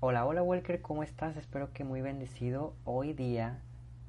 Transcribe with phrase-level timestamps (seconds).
[0.00, 1.36] Hola, hola Walker, ¿cómo estás?
[1.36, 2.72] Espero que muy bendecido.
[2.84, 3.58] Hoy día,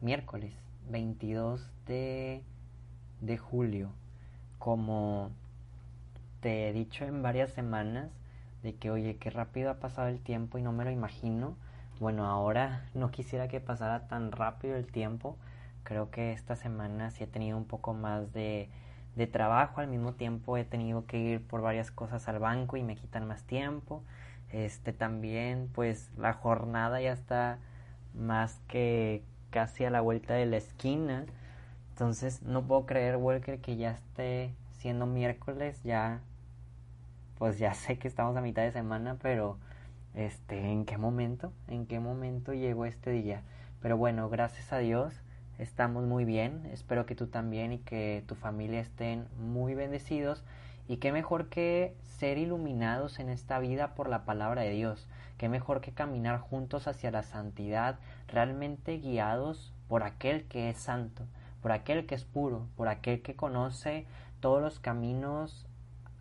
[0.01, 0.53] miércoles
[0.87, 2.43] 22 de,
[3.21, 3.89] de julio.
[4.59, 5.31] Como
[6.41, 8.11] te he dicho en varias semanas,
[8.61, 11.55] de que oye, qué rápido ha pasado el tiempo y no me lo imagino.
[11.99, 15.37] Bueno, ahora no quisiera que pasara tan rápido el tiempo.
[15.81, 18.69] Creo que esta semana sí he tenido un poco más de,
[19.15, 19.81] de trabajo.
[19.81, 23.27] Al mismo tiempo he tenido que ir por varias cosas al banco y me quitan
[23.27, 24.03] más tiempo.
[24.51, 27.59] Este también, pues la jornada ya está
[28.13, 31.25] más que casi a la vuelta de la esquina.
[31.91, 36.21] Entonces no puedo creer, Walker, que ya esté siendo miércoles, ya
[37.37, 39.57] pues ya sé que estamos a mitad de semana, pero
[40.13, 41.53] este, ¿en qué momento?
[41.67, 43.43] ¿En qué momento llegó este día?
[43.81, 45.13] Pero bueno, gracias a Dios
[45.59, 46.67] estamos muy bien.
[46.71, 50.43] Espero que tú también y que tu familia estén muy bendecidos
[50.89, 55.07] y qué mejor que ser iluminados en esta vida por la palabra de Dios.
[55.37, 61.27] Qué mejor que caminar juntos hacia la santidad, realmente guiados por aquel que es santo,
[61.61, 64.07] por aquel que es puro, por aquel que conoce
[64.39, 65.67] todos los caminos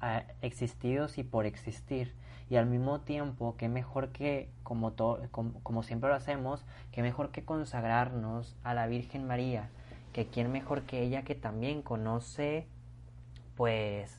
[0.03, 2.15] eh, existidos y por existir.
[2.51, 4.95] Y al mismo tiempo, qué mejor que, como,
[5.31, 9.71] como, como siempre lo hacemos, qué mejor que consagrarnos a la Virgen María,
[10.13, 12.67] que quién mejor que ella que también conoce,
[13.57, 14.18] pues,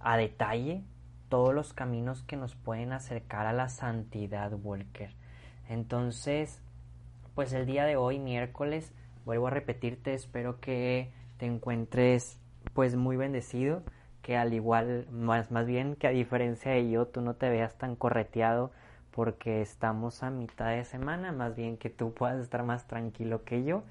[0.00, 0.82] a detalle
[1.28, 5.10] todos los caminos que nos pueden acercar a la santidad, Walker.
[5.68, 6.62] Entonces,
[7.34, 8.92] pues el día de hoy, miércoles,
[9.24, 12.40] vuelvo a repetirte, espero que te encuentres
[12.72, 13.82] pues muy bendecido,
[14.22, 17.76] que al igual, más, más bien que a diferencia de yo, tú no te veas
[17.76, 18.72] tan correteado
[19.10, 23.64] porque estamos a mitad de semana, más bien que tú puedas estar más tranquilo que
[23.64, 23.82] yo.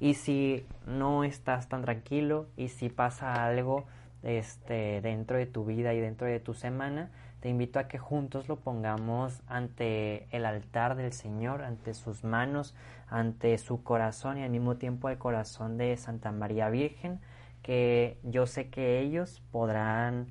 [0.00, 3.84] Y si no estás tan tranquilo y si pasa algo,
[4.22, 8.48] este, dentro de tu vida y dentro de tu semana, te invito a que juntos
[8.48, 12.74] lo pongamos ante el altar del Señor, ante sus manos,
[13.08, 17.20] ante su corazón y al mismo tiempo el corazón de Santa María Virgen,
[17.62, 20.28] que yo sé que ellos podrán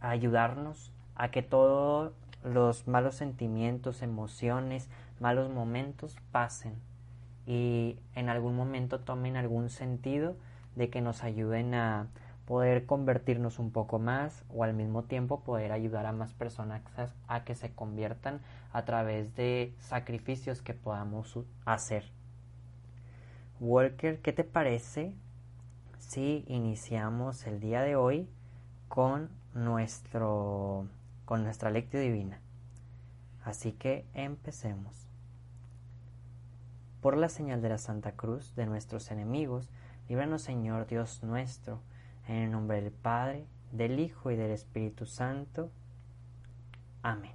[0.00, 2.12] ayudarnos a que todos
[2.42, 4.88] los malos sentimientos, emociones,
[5.20, 6.74] malos momentos pasen
[7.46, 10.36] y en algún momento tomen algún sentido
[10.76, 12.08] de que nos ayuden a
[12.48, 16.80] poder convertirnos un poco más o al mismo tiempo poder ayudar a más personas
[17.26, 18.40] a que se conviertan
[18.72, 22.10] a través de sacrificios que podamos hacer.
[23.60, 25.12] Walker, ¿qué te parece
[25.98, 28.30] si iniciamos el día de hoy
[28.88, 30.86] con nuestro
[31.26, 32.40] con nuestra lectio divina?
[33.44, 35.06] Así que empecemos.
[37.02, 39.68] Por la señal de la Santa Cruz de nuestros enemigos,
[40.08, 41.82] líbranos Señor Dios nuestro,
[42.28, 45.70] en el nombre del Padre, del Hijo y del Espíritu Santo.
[47.02, 47.32] Amén.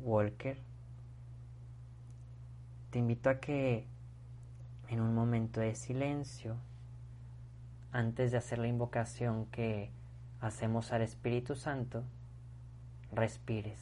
[0.00, 0.58] Walker,
[2.90, 3.86] te invito a que
[4.88, 6.56] en un momento de silencio,
[7.92, 9.90] antes de hacer la invocación que
[10.40, 12.02] hacemos al Espíritu Santo,
[13.12, 13.78] respires.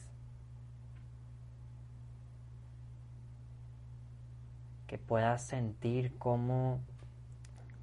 [4.85, 6.79] Que puedas sentir cómo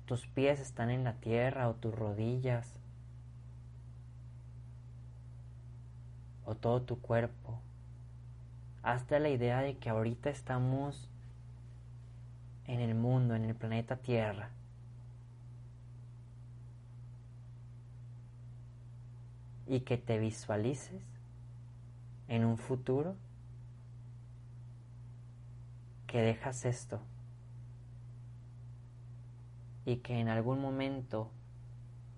[0.06, 2.75] tus pies están en la tierra o tus rodillas
[6.44, 7.59] o todo tu cuerpo.
[8.82, 11.09] Hazte la idea de que ahorita estamos
[12.66, 14.50] en el mundo, en el planeta Tierra.
[19.66, 21.03] Y que te visualices
[22.28, 23.16] en un futuro
[26.06, 27.00] que dejas esto
[29.84, 31.31] y que en algún momento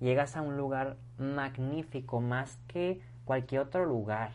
[0.00, 4.32] llegas a un lugar magnífico más que cualquier otro lugar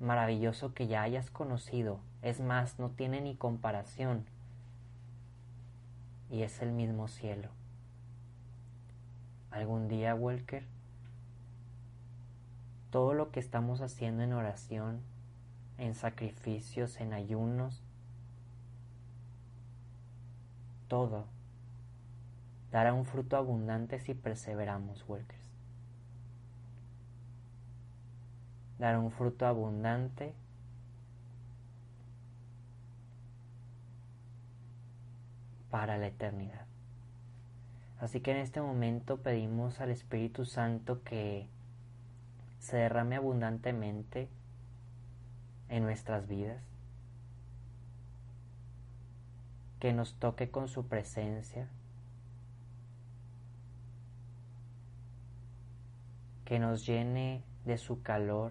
[0.00, 2.00] maravilloso que ya hayas conocido.
[2.22, 4.24] Es más, no tiene ni comparación.
[6.30, 7.50] Y es el mismo cielo.
[9.50, 10.66] Algún día, Walker,
[12.90, 15.00] todo lo que estamos haciendo en oración,
[15.78, 17.82] en sacrificios, en ayunos,
[20.88, 21.26] todo
[22.70, 25.40] dará un fruto abundante si perseveramos, workers.
[28.78, 30.34] Dará un fruto abundante
[35.70, 36.66] para la eternidad.
[37.98, 41.46] Así que en este momento pedimos al Espíritu Santo que
[42.58, 44.28] se derrame abundantemente
[45.70, 46.75] en nuestras vidas
[49.86, 51.68] que nos toque con su presencia,
[56.44, 58.50] que nos llene de su calor,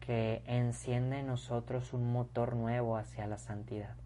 [0.00, 3.96] que enciende en nosotros un motor nuevo hacia la santidad.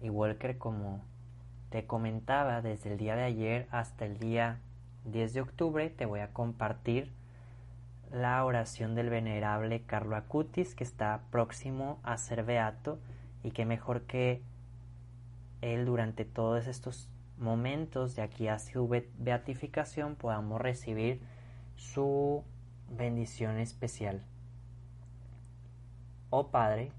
[0.00, 1.04] Y Walker, como
[1.70, 4.58] te comentaba, desde el día de ayer hasta el día
[5.10, 7.12] 10 de octubre te voy a compartir
[8.12, 12.98] la oración del venerable Carlo Acutis que está próximo a ser beato
[13.42, 14.42] y que mejor que
[15.60, 17.08] él durante todos estos
[17.38, 18.88] momentos de aquí a su
[19.18, 21.20] beatificación podamos recibir
[21.76, 22.44] su
[22.90, 24.22] bendición especial.
[26.30, 26.92] Oh Padre,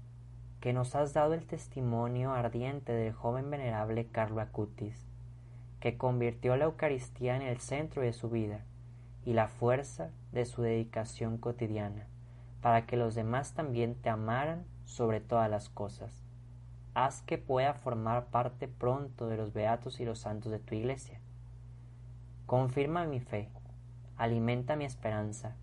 [0.60, 5.09] que nos has dado el testimonio ardiente del joven venerable Carlo Acutis,
[5.80, 8.60] que convirtió la Eucaristía en el centro de su vida
[9.24, 12.06] y la fuerza de su dedicación cotidiana,
[12.60, 16.22] para que los demás también te amaran sobre todas las cosas.
[16.94, 21.20] Haz que pueda formar parte pronto de los beatos y los santos de tu iglesia.
[22.46, 23.48] Confirma mi fe,
[24.16, 25.56] alimenta mi esperanza,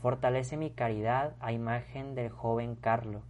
[0.00, 3.22] fortalece mi caridad a imagen del joven Carlo,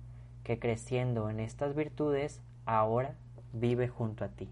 [0.44, 3.14] que creciendo en estas virtudes ahora
[3.52, 4.48] vive junto a ti.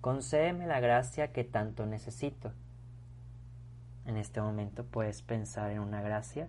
[0.00, 2.52] Concédeme la gracia que tanto necesito.
[4.06, 6.48] En este momento puedes pensar en una gracia.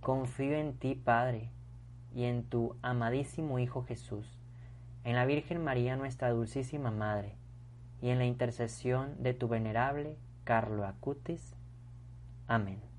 [0.00, 1.50] Confío en ti, Padre,
[2.12, 4.26] y en tu amadísimo Hijo Jesús,
[5.04, 7.36] en la Virgen María, nuestra dulcísima Madre,
[8.02, 11.54] y en la intercesión de tu venerable Carlo Acutis.
[12.48, 12.89] Amén.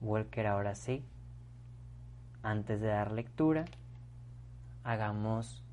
[0.00, 1.04] Walker ahora sí,
[2.42, 3.64] antes de dar lectura,
[4.84, 5.64] hagamos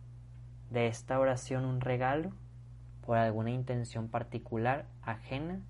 [0.69, 2.31] de esta oración un regalo
[3.05, 5.61] por alguna intención particular ajena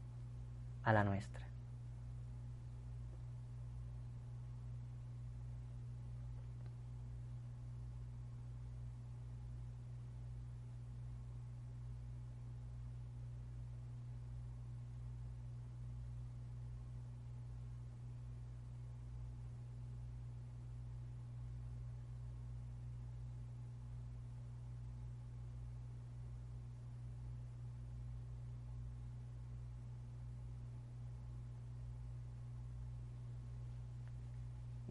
[0.83, 1.44] a la nuestra.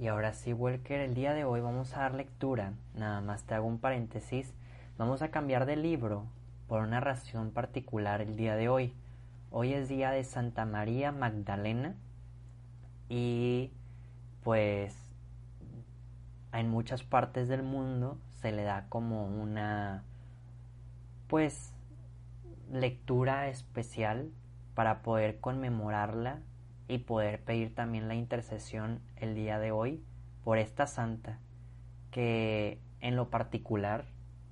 [0.04, 2.74] Y ahora sí, Walker, el día de hoy vamos a dar lectura.
[2.94, 4.52] Nada más te hago un paréntesis.
[4.98, 6.26] Vamos a cambiar de libro
[6.68, 8.92] por una razón particular el día de hoy.
[9.50, 11.94] Hoy es día de Santa María Magdalena
[13.08, 13.72] y
[14.42, 14.94] pues
[16.52, 20.04] en muchas partes del mundo se le da como una
[21.28, 21.72] pues
[22.70, 24.30] lectura especial
[24.74, 26.40] para poder conmemorarla
[26.88, 30.02] y poder pedir también la intercesión el día de hoy
[30.44, 31.38] por esta santa
[32.10, 34.04] que en lo particular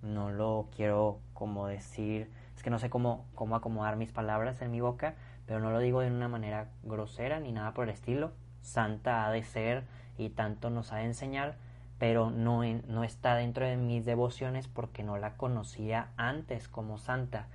[0.03, 4.71] no lo quiero como decir, es que no sé cómo, cómo acomodar mis palabras en
[4.71, 5.15] mi boca,
[5.47, 8.33] pero no lo digo de una manera grosera ni nada por el estilo.
[8.63, 9.85] Santa ha de ser
[10.19, 11.57] y tanto nos ha de enseñar,
[11.99, 17.47] pero no, no está dentro de mis devociones porque no la conocía antes como santa.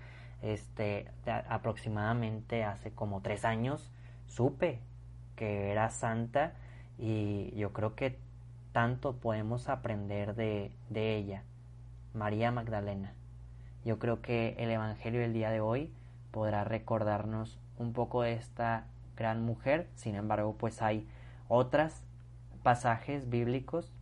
[0.41, 1.09] Este,
[1.50, 3.91] aproximadamente hace como tres años
[4.27, 4.80] supe
[5.35, 6.54] que era santa
[6.97, 8.19] y yo creo que
[8.71, 11.44] tanto podemos aprender de, de ella,
[12.13, 13.13] María Magdalena.
[13.85, 15.92] Yo creo que el Evangelio del día de hoy
[16.31, 18.85] podrá recordarnos un poco de esta
[19.16, 21.07] gran mujer, sin embargo pues hay
[21.47, 22.04] otras
[22.63, 23.94] pasajes bíblicos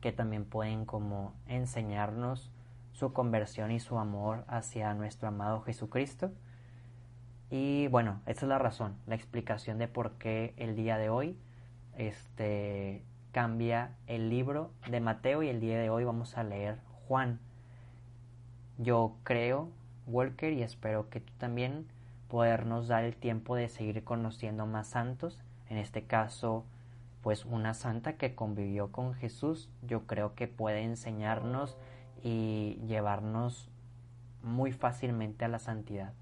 [0.00, 2.50] que también pueden como enseñarnos
[2.92, 6.32] su conversión y su amor hacia nuestro amado Jesucristo.
[7.50, 11.36] Y bueno, esa es la razón, la explicación de por qué el día de hoy
[11.98, 13.02] este,
[13.32, 16.78] cambia el libro de Mateo y el día de hoy vamos a leer
[17.08, 17.40] Juan.
[18.78, 19.68] Yo creo,
[20.06, 21.86] Walker, y espero que tú también
[22.28, 25.36] podernos dar el tiempo de seguir conociendo más santos,
[25.68, 26.64] en este caso,
[27.20, 31.76] pues una santa que convivió con Jesús, yo creo que puede enseñarnos
[32.22, 33.68] y llevarnos
[34.44, 36.12] muy fácilmente a la santidad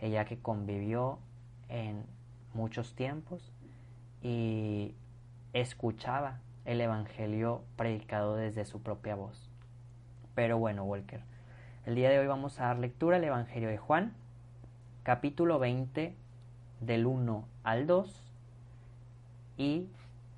[0.00, 1.18] ella que convivió
[1.68, 2.04] en
[2.54, 3.52] muchos tiempos
[4.22, 4.94] y
[5.52, 9.48] escuchaba el Evangelio predicado desde su propia voz.
[10.34, 11.22] Pero bueno, Walker,
[11.86, 14.14] el día de hoy vamos a dar lectura al Evangelio de Juan,
[15.02, 16.14] capítulo 20,
[16.80, 18.32] del 1 al 2
[19.58, 19.86] y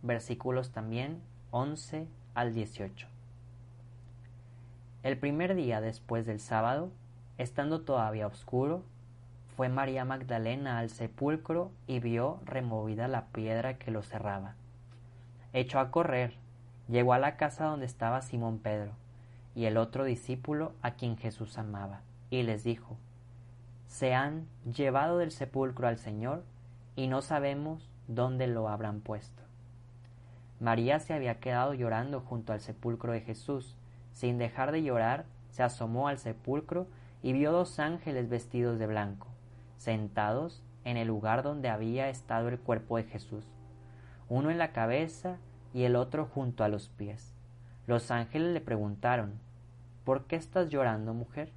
[0.02, 3.06] versículos también 11 al 18.
[5.02, 6.90] El primer día después del sábado,
[7.38, 8.84] estando todavía oscuro,
[9.56, 14.54] fue María Magdalena al sepulcro y vio removida la piedra que lo cerraba.
[15.52, 16.34] Echó a correr,
[16.88, 18.92] llegó a la casa donde estaba Simón Pedro
[19.54, 22.96] y el otro discípulo a quien Jesús amaba, y les dijo,
[23.86, 26.44] Se han llevado del sepulcro al Señor
[26.96, 29.42] y no sabemos dónde lo habrán puesto.
[30.60, 33.76] María se había quedado llorando junto al sepulcro de Jesús.
[34.12, 36.86] Sin dejar de llorar, se asomó al sepulcro
[37.22, 39.26] y vio dos ángeles vestidos de blanco,
[39.82, 43.44] sentados en el lugar donde había estado el cuerpo de Jesús,
[44.28, 45.38] uno en la cabeza
[45.74, 47.34] y el otro junto a los pies.
[47.88, 49.40] Los ángeles le preguntaron,
[50.04, 51.50] ¿Por qué estás llorando, mujer?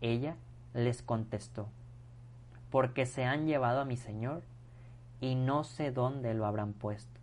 [0.00, 0.36] Ella
[0.74, 1.68] les contestó,
[2.70, 4.42] Porque se han llevado a mi Señor
[5.20, 7.20] y no sé dónde lo habrán puesto.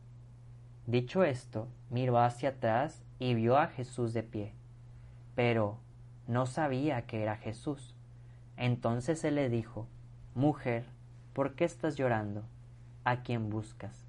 [0.88, 4.54] Dicho esto, miró hacia atrás y vio a Jesús de pie,
[5.36, 5.78] pero
[6.28, 7.96] no sabía que era Jesús.
[8.58, 9.88] Entonces él le dijo,
[10.38, 10.86] Mujer,
[11.34, 12.44] ¿por qué estás llorando?
[13.04, 14.06] ¿A quién buscas?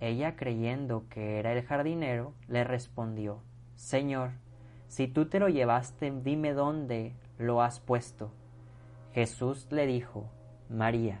[0.00, 3.44] Ella, creyendo que era el jardinero, le respondió,
[3.76, 4.32] Señor,
[4.88, 8.32] si tú te lo llevaste, dime dónde lo has puesto.
[9.12, 10.28] Jesús le dijo,
[10.68, 11.20] María.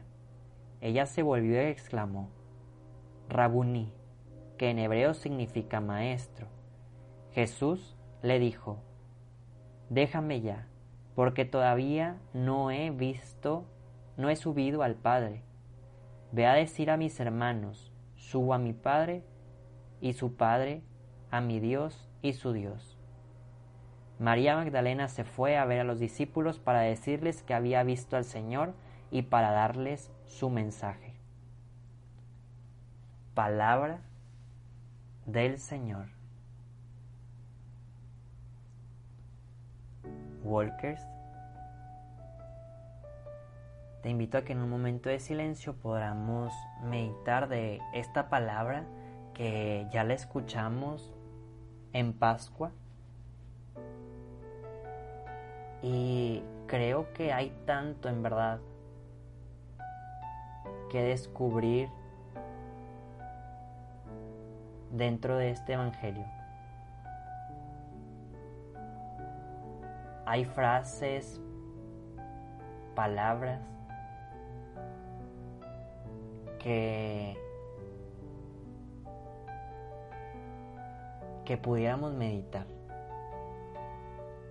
[0.80, 2.28] Ella se volvió y exclamó,
[3.28, 3.92] Rabuní,
[4.58, 6.48] que en hebreo significa maestro.
[7.30, 8.82] Jesús le dijo,
[9.88, 10.66] Déjame ya,
[11.14, 13.66] porque todavía no he visto,
[14.16, 15.42] no he subido al Padre.
[16.32, 19.22] Ve a decir a mis hermanos, subo a mi Padre
[20.00, 20.82] y su Padre,
[21.30, 22.96] a mi Dios y su Dios.
[24.18, 28.24] María Magdalena se fue a ver a los discípulos para decirles que había visto al
[28.24, 28.72] Señor
[29.10, 31.14] y para darles su mensaje.
[33.34, 34.00] Palabra
[35.26, 36.08] del Señor.
[40.42, 41.04] Walkers,
[44.06, 48.84] te invito a que en un momento de silencio podamos meditar de esta palabra
[49.34, 51.12] que ya la escuchamos
[51.92, 52.70] en Pascua.
[55.82, 58.60] Y creo que hay tanto en verdad
[60.88, 61.88] que descubrir
[64.92, 66.26] dentro de este Evangelio.
[70.26, 71.40] Hay frases,
[72.94, 73.75] palabras
[76.66, 77.36] que,
[81.62, 82.66] pudiéramos meditar.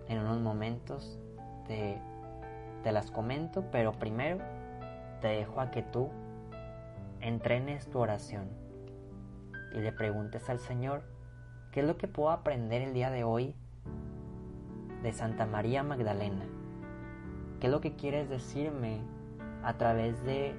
[0.07, 1.19] En unos momentos
[1.67, 2.00] te,
[2.84, 4.38] te las comento, pero primero
[5.22, 6.10] te dejo a que tú
[7.19, 8.50] entrenes tu oración
[9.74, 11.03] y le preguntes al Señor,
[11.72, 13.55] ¿qué es lo que puedo aprender el día de hoy
[15.03, 16.45] de Santa María Magdalena?
[17.60, 19.01] ¿Qué es lo que quieres decirme
[19.63, 20.55] a través de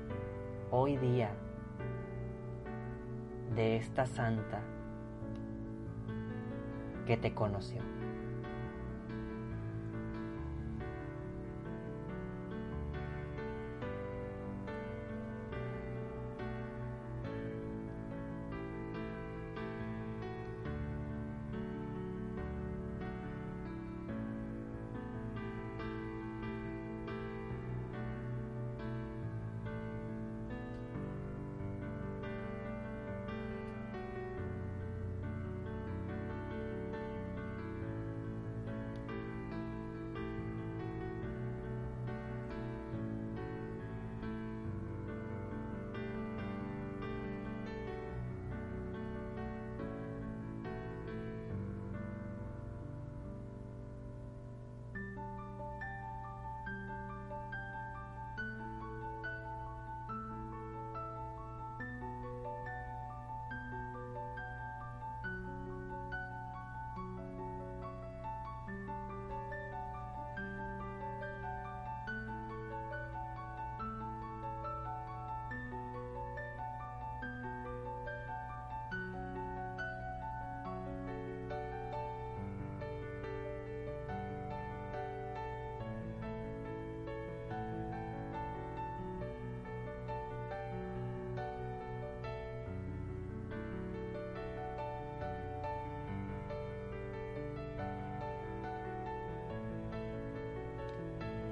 [0.70, 1.30] hoy día
[3.56, 4.60] de esta santa
[7.06, 7.80] que te conoció?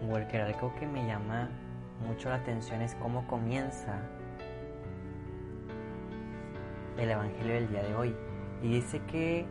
[0.08, 1.49] Walker, algo que me llama
[2.06, 3.99] mucho la atención es cómo comienza
[6.99, 8.16] el Evangelio del día de hoy.
[8.62, 9.46] Y dice que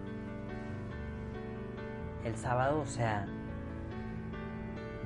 [2.24, 3.28] el sábado, o sea,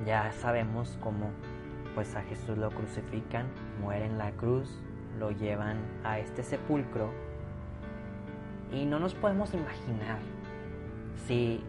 [0.06, 1.30] ya sabemos cómo
[1.94, 3.46] pues a Jesús lo crucifican,
[3.80, 4.70] muere en la cruz,
[5.18, 7.10] lo llevan a este sepulcro
[8.72, 10.18] y no nos podemos imaginar
[11.26, 11.64] si,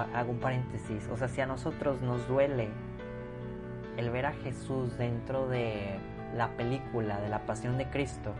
[0.00, 2.68] hago un paréntesis, o sea, si a nosotros nos duele
[3.96, 5.98] el ver a Jesús dentro de
[6.36, 8.32] la película de la Pasión de Cristo,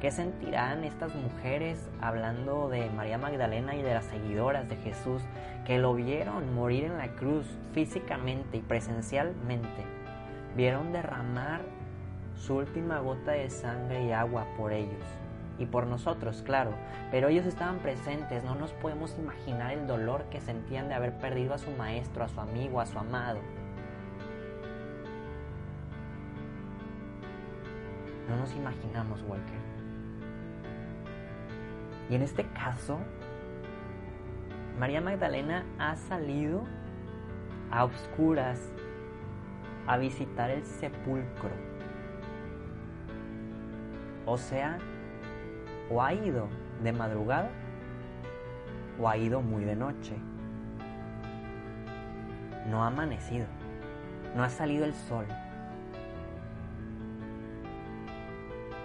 [0.00, 5.22] ¿qué sentirán estas mujeres hablando de María Magdalena y de las seguidoras de Jesús
[5.66, 9.84] que lo vieron morir en la cruz físicamente y presencialmente?
[10.56, 11.60] Vieron derramar
[12.36, 15.22] su última gota de sangre y agua por ellos
[15.58, 16.72] y por nosotros, claro,
[17.10, 21.54] pero ellos estaban presentes, no nos podemos imaginar el dolor que sentían de haber perdido
[21.54, 23.38] a su maestro, a su amigo, a su amado.
[28.28, 29.60] No nos imaginamos, Walker.
[32.08, 32.98] Y en este caso,
[34.78, 36.64] María Magdalena ha salido
[37.70, 38.60] a oscuras
[39.86, 41.50] a visitar el sepulcro.
[44.26, 44.78] O sea,
[45.92, 46.48] o ha ido
[46.82, 47.50] de madrugada
[48.98, 50.16] o ha ido muy de noche.
[52.68, 53.46] No ha amanecido,
[54.34, 55.26] no ha salido el sol.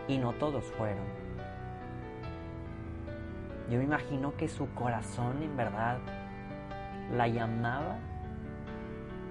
[0.07, 1.05] Y no todos fueron.
[3.69, 5.99] Yo me imagino que su corazón en verdad
[7.13, 7.97] la llamaba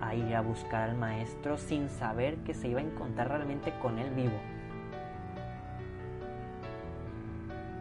[0.00, 3.98] a ir a buscar al maestro sin saber que se iba a encontrar realmente con
[3.98, 4.38] él vivo.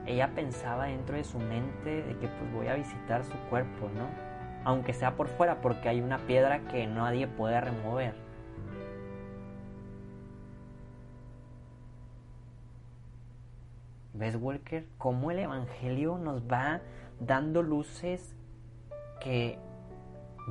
[0.05, 4.07] Ella pensaba dentro de su mente de que pues voy a visitar su cuerpo, ¿no?
[4.63, 8.15] Aunque sea por fuera, porque hay una piedra que nadie puede remover.
[14.13, 14.85] ¿Ves, Walker?
[14.97, 16.81] Cómo el Evangelio nos va
[17.19, 18.35] dando luces
[19.19, 19.59] que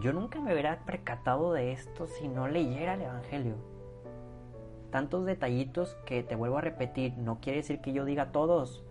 [0.03, 3.55] yo nunca me hubiera percatado de esto si no leyera el Evangelio.
[4.91, 8.85] Tantos detallitos que te vuelvo a repetir, no quiere decir que yo diga todos,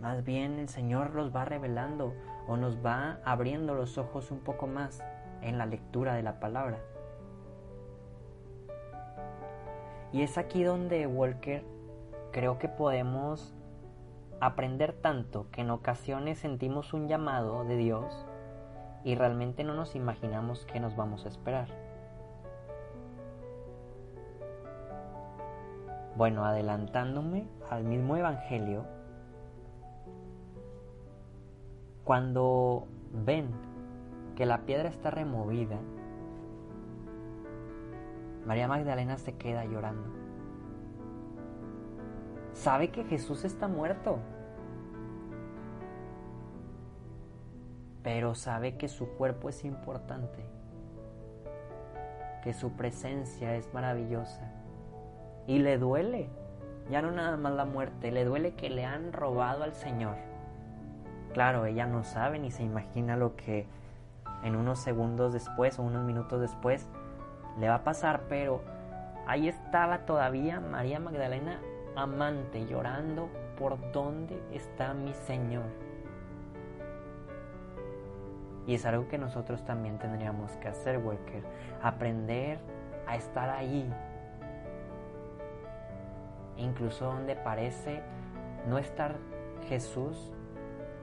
[0.00, 2.14] más bien el Señor los va revelando
[2.46, 5.02] o nos va abriendo los ojos un poco más
[5.42, 6.78] en la lectura de la palabra.
[10.12, 11.64] Y es aquí donde Walker
[12.32, 13.54] creo que podemos
[14.40, 18.26] aprender tanto que en ocasiones sentimos un llamado de Dios
[19.04, 21.68] y realmente no nos imaginamos qué nos vamos a esperar.
[26.16, 28.84] Bueno, adelantándome al mismo Evangelio,
[32.04, 33.48] Cuando ven
[34.36, 35.78] que la piedra está removida,
[38.44, 40.06] María Magdalena se queda llorando.
[42.52, 44.18] Sabe que Jesús está muerto,
[48.02, 50.44] pero sabe que su cuerpo es importante,
[52.42, 54.52] que su presencia es maravillosa
[55.46, 56.28] y le duele,
[56.90, 60.33] ya no nada más la muerte, le duele que le han robado al Señor
[61.34, 63.66] Claro, ella no sabe ni se imagina lo que
[64.44, 66.86] en unos segundos después o unos minutos después
[67.58, 68.62] le va a pasar, pero
[69.26, 71.58] ahí estaba todavía María Magdalena
[71.96, 75.64] amante llorando por dónde está mi Señor.
[78.68, 81.42] Y es algo que nosotros también tendríamos que hacer, Walker,
[81.82, 82.58] aprender
[83.08, 83.92] a estar ahí,
[86.56, 88.02] incluso donde parece
[88.68, 89.16] no estar
[89.68, 90.30] Jesús,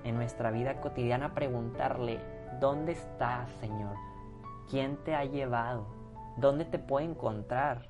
[0.04, 2.20] en nuestra vida cotidiana preguntarle,
[2.60, 3.96] ¿dónde estás, Señor?
[4.70, 5.86] ¿Quién te ha llevado?
[6.38, 7.90] ¿Dónde te puedo encontrar?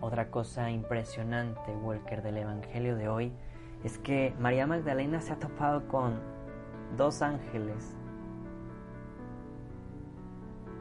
[0.00, 3.32] Otra cosa impresionante, Walker, del Evangelio de hoy,
[3.82, 6.20] es que María Magdalena se ha topado con
[6.96, 7.96] dos ángeles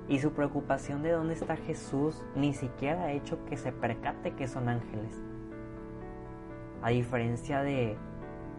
[0.08, 4.48] y su preocupación de dónde está Jesús ni siquiera ha hecho que se percate que
[4.48, 5.20] son ángeles.
[6.82, 7.98] A diferencia de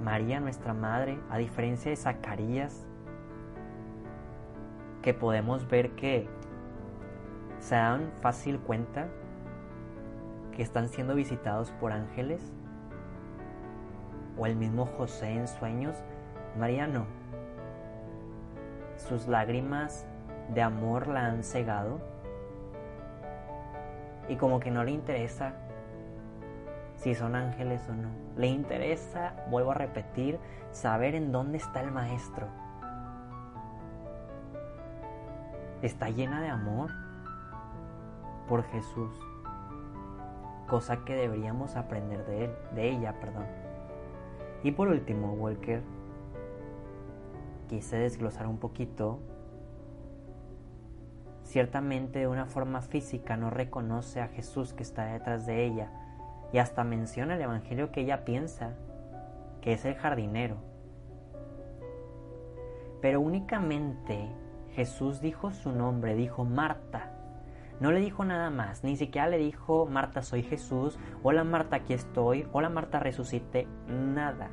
[0.02, 2.86] María, nuestra madre, a diferencia de Zacarías,
[5.02, 6.28] que podemos ver que
[7.60, 9.08] se dan fácil cuenta
[10.54, 12.52] que están siendo visitados por ángeles,
[14.36, 15.96] o el mismo José en sueños,
[16.58, 17.06] María no.
[18.96, 20.06] Sus lágrimas
[20.54, 22.00] de amor la han cegado
[24.28, 25.54] y como que no le interesa
[26.96, 28.08] si son ángeles o no.
[28.36, 30.38] Le interesa, vuelvo a repetir,
[30.72, 32.46] saber en dónde está el maestro.
[35.82, 36.90] Está llena de amor
[38.48, 39.12] por Jesús,
[40.66, 43.46] cosa que deberíamos aprender de él, de ella, perdón.
[44.62, 45.82] Y por último, Walker,
[47.68, 49.20] quise desglosar un poquito.
[51.56, 55.90] Ciertamente de una forma física no reconoce a Jesús que está detrás de ella
[56.52, 58.74] y hasta menciona el Evangelio que ella piensa
[59.62, 60.58] que es el jardinero.
[63.00, 64.28] Pero únicamente
[64.72, 67.14] Jesús dijo su nombre, dijo Marta.
[67.80, 71.94] No le dijo nada más, ni siquiera le dijo Marta soy Jesús, hola Marta aquí
[71.94, 74.50] estoy, hola Marta resucité, nada.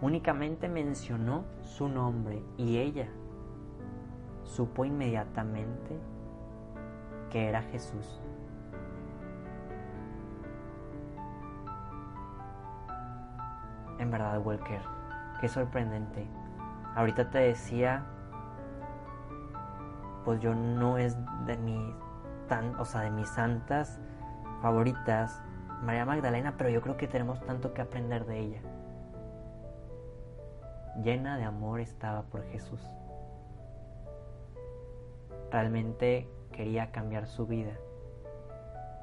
[0.00, 3.08] Únicamente mencionó su nombre y ella
[4.44, 6.15] supo inmediatamente
[7.30, 8.20] que era Jesús.
[13.98, 14.80] En verdad, Walker,
[15.40, 16.26] qué sorprendente.
[16.94, 18.04] Ahorita te decía,
[20.24, 21.94] pues yo no es de mis
[22.48, 24.00] tan, o sea, de mis santas
[24.62, 25.42] favoritas,
[25.82, 28.60] María Magdalena, pero yo creo que tenemos tanto que aprender de ella.
[31.02, 32.80] Llena de amor estaba por Jesús.
[35.50, 37.74] Realmente quería cambiar su vida.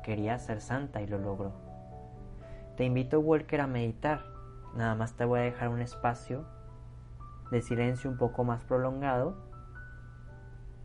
[0.04, 1.54] Quería ser santa y lo logró.
[2.76, 4.26] Te invito, Walker, a meditar.
[4.76, 6.46] Nada más te voy a dejar un espacio
[7.52, 9.38] de silencio un poco más prolongado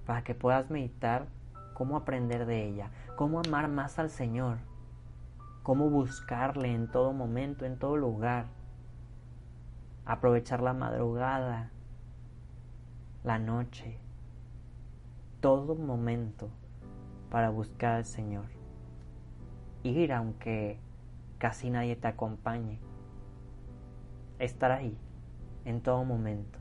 [0.04, 1.26] para que puedas meditar
[1.72, 4.58] cómo aprender de ella, cómo amar más al Señor,
[5.62, 8.46] cómo buscarle en todo momento, en todo lugar,
[10.04, 11.70] aprovechar la madrugada,
[13.24, 13.98] la noche,
[15.40, 16.50] todo momento
[17.30, 18.46] para buscar al Señor.
[19.82, 20.78] Ir aunque
[21.38, 22.78] casi nadie te acompañe.
[24.38, 24.96] Estar ahí
[25.64, 26.58] en todo momento.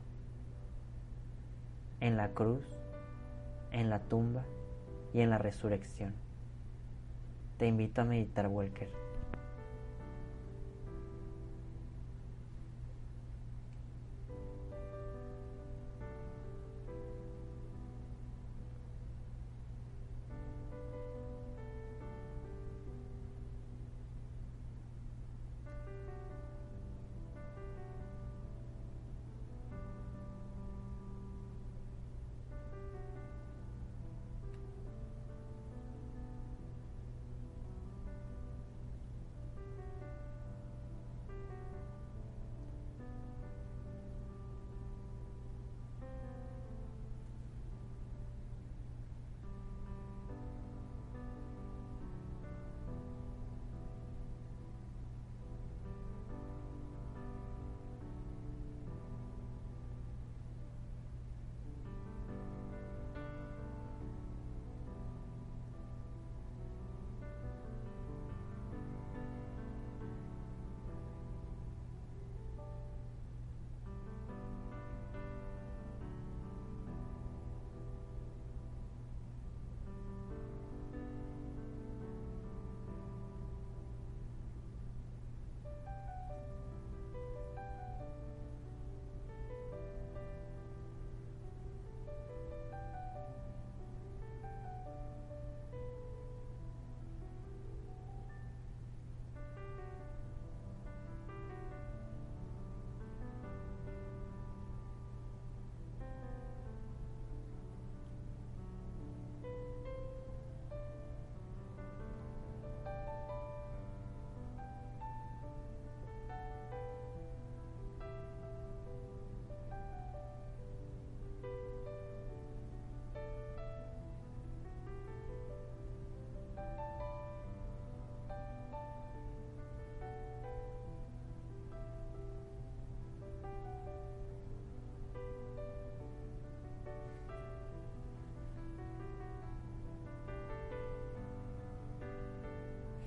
[2.00, 2.64] En la cruz,
[3.72, 4.44] en la tumba
[5.12, 6.14] y en la resurrección.
[7.56, 9.07] Te invito a meditar, Walker.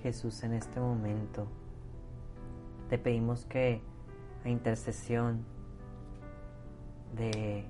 [0.01, 1.47] Jesús, en este momento.
[2.89, 3.81] Te pedimos que
[4.43, 5.45] a intercesión
[7.15, 7.65] de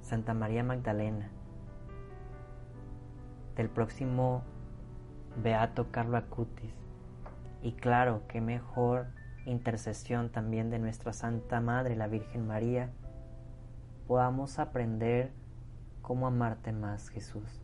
[0.00, 1.30] Santa María Magdalena,
[3.56, 4.42] del próximo
[5.42, 6.74] Beato Carlo Acutis,
[7.62, 9.06] y claro, qué mejor
[9.44, 12.90] intercesión también de nuestra Santa Madre, la Virgen María,
[14.06, 15.32] podamos aprender
[16.02, 17.60] cómo amarte más, Jesús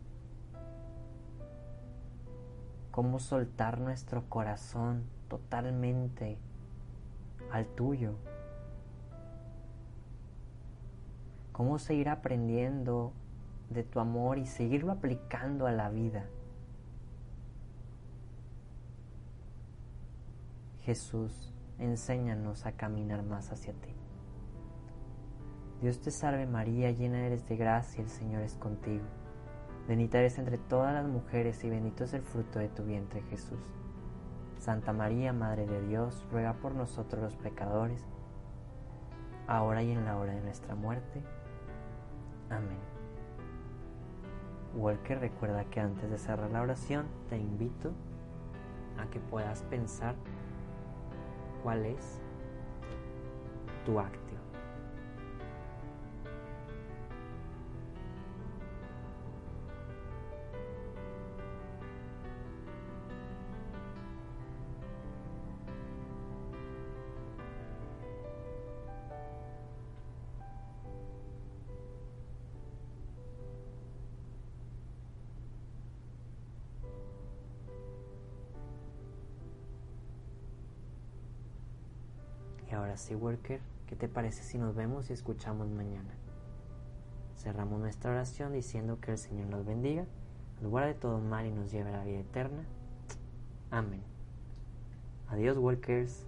[2.93, 6.37] cómo soltar nuestro corazón totalmente
[7.51, 8.13] al tuyo.
[11.51, 13.11] Cómo seguir aprendiendo
[13.71, 16.27] de tu amor y seguirlo aplicando a la vida.
[20.83, 23.89] Jesús, enséñanos a caminar más hacia ti.
[25.81, 29.22] Dios te salve María, llena eres de gracia, el Señor es contigo.
[29.87, 33.59] Bendita eres entre todas las mujeres y bendito es el fruto de tu vientre Jesús.
[34.57, 38.01] Santa María, Madre de Dios, ruega por nosotros los pecadores,
[39.45, 41.21] ahora y en la hora de nuestra muerte.
[42.49, 42.79] Amén.
[44.75, 47.91] Walker recuerda que antes de cerrar la oración te invito
[48.97, 50.15] a que puedas pensar
[51.61, 52.19] cuál es
[53.85, 54.22] tu acto.
[83.03, 86.13] Sí, worker, ¿qué te parece si nos vemos y escuchamos mañana?
[87.35, 90.05] Cerramos nuestra oración diciendo que el Señor nos bendiga,
[90.61, 92.63] nos guarde todo mal y nos lleve a la vida eterna.
[93.71, 94.01] Amén.
[95.27, 96.25] Adiós, workers.